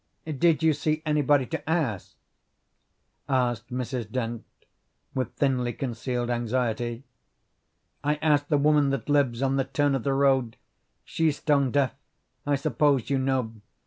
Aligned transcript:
"Did 0.25 0.63
you 0.63 0.73
see 0.73 1.03
anybody 1.05 1.45
to 1.45 1.69
ask?" 1.69 2.15
asked 3.29 3.71
Mrs. 3.71 4.09
Dent 4.11 4.43
with 5.13 5.35
thinly 5.35 5.73
concealed 5.73 6.31
anxiety. 6.31 7.03
"I 8.03 8.15
asked 8.15 8.49
the 8.49 8.57
woman 8.57 8.89
that 8.89 9.09
lives 9.09 9.43
on 9.43 9.57
the 9.57 9.63
turn 9.65 9.93
of 9.93 10.01
the 10.03 10.15
road. 10.15 10.57
She's 11.05 11.37
stone 11.37 11.69
deaf. 11.69 11.93
I 12.47 12.55
suppose 12.55 13.11
you 13.11 13.19
know. 13.19 13.53